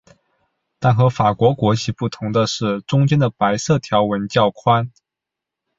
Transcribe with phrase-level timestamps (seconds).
[0.79, 4.91] 但和法国国旗不同的是中间的白色条纹较宽。